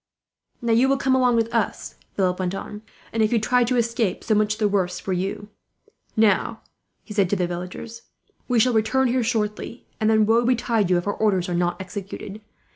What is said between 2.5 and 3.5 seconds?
on, "and if you